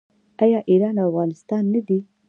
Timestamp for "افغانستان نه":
1.09-1.81